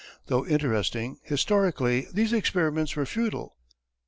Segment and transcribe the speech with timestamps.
[0.25, 3.55] Though interesting historically these experiments were futile.